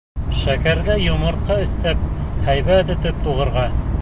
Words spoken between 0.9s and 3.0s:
йомортҡа өҫтәп, һәйбәт